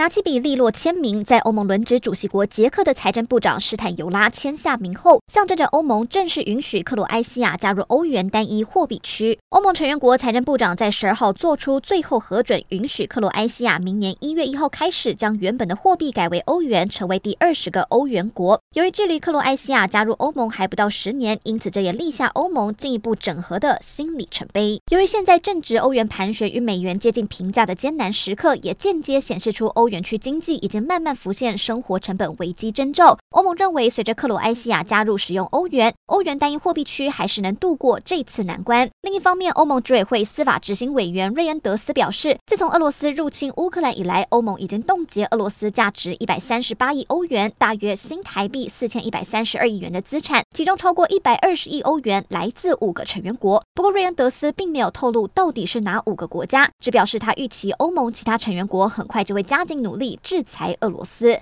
[0.00, 9.38] 拿起笔利落签名，在欧盟轮值主席国捷克的财政部长施坦尤拉签下名后，象征着欧盟正式允许克罗埃西亚加入欧元单一货币区。
[9.50, 18.58] 欧盟成员国财政部长在十二号做出最后核准，允许克罗埃西亚明年一月一号开始将原本的货币改为欧元，成为第二十个欧元国。
[18.72, 24.80] 由于距离克罗埃西亚加入欧盟还不到十年，因此这也立下欧盟进一步整合的新里程碑。
[24.90, 29.89] 由于现在正值欧元盘旋与美元接近平价的艰难时刻，也间接显示出欧。
[29.90, 33.18] 园区经济已经慢慢浮现生活成本危机征兆。
[33.54, 38.88] 认为，随着克罗埃西亚加入使用欧元，欧元单一货币区还是能度过这次难关。
[39.02, 53.60] 另一方面，欧盟执委会司法执行委员瑞恩德斯表示，自从俄罗斯入侵乌克兰以来，欧盟已经冻结俄罗斯价值一百三十八亿欧元（大约新台币四千一百三十二亿元）的资产，其中超过一百二十亿欧元来自五个成员国。
[53.74, 59.80] 不过，瑞恩德斯并没有透露到底是哪五个国家，只表示他预期欧盟其他成员国很快就会加紧。
[59.80, 61.38] 努力制裁俄罗斯。